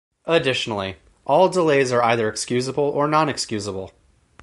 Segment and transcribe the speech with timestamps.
[0.25, 0.95] Additionally,
[1.27, 3.91] all delays are either excusable or non-excusable.